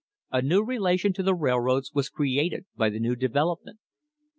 [0.31, 3.77] A new relation to the railroads was created by the new development.